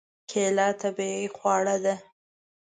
کېله 0.29 0.67
طبیعي 0.81 1.25
خواړه 1.35 1.75
ده. 1.83 1.95